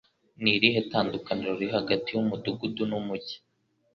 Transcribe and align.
Ni 0.41 0.51
irihe 0.57 0.79
tandukaniro 0.91 1.51
riri 1.59 1.67
hagati 1.77 2.07
y'umudugudu 2.11 2.81
n'umujyi 2.89 3.35